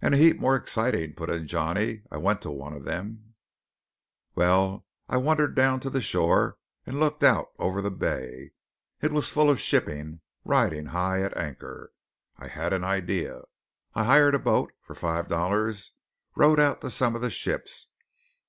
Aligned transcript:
"And 0.00 0.12
a 0.14 0.16
heap 0.16 0.40
more 0.40 0.56
exciting," 0.56 1.12
put 1.14 1.30
in 1.30 1.46
Johnny. 1.46 2.02
"I 2.10 2.16
went 2.16 2.42
to 2.42 2.50
one 2.50 2.72
of 2.72 2.82
them." 2.84 3.34
"Well, 4.34 4.84
I 5.08 5.18
wandered 5.18 5.54
down 5.54 5.78
to 5.86 5.88
the 5.88 6.00
shore, 6.00 6.56
and 6.84 6.98
looked 6.98 7.22
out 7.22 7.50
over 7.60 7.80
the 7.80 7.92
bay. 7.92 8.50
It 9.00 9.12
was 9.12 9.28
full 9.28 9.48
of 9.48 9.60
shipping, 9.60 10.20
riding 10.44 10.86
high 10.86 11.22
at 11.22 11.36
anchor. 11.36 11.92
I 12.36 12.48
had 12.48 12.72
an 12.72 12.82
idea. 12.82 13.42
I 13.94 14.02
hired 14.02 14.34
a 14.34 14.40
boat 14.40 14.72
for 14.82 14.96
five 14.96 15.28
dollars, 15.28 15.92
and 16.34 16.42
rowed 16.42 16.58
out 16.58 16.80
to 16.80 16.90
some 16.90 17.14
of 17.14 17.22
the 17.22 17.30
ships. 17.30 17.86